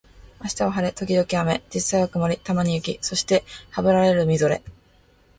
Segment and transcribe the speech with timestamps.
[0.41, 4.63] 明日は晴れ、時々雨、実際は曇り、たまに雪、そしてハブられるみぞれ